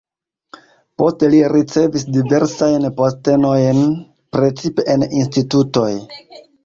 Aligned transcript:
Poste 1.01 1.27
li 1.33 1.41
ricevis 1.55 2.07
diversajn 2.15 2.87
postenojn, 3.01 3.85
precipe 4.39 4.87
en 4.95 5.07
institutoj. 5.21 5.91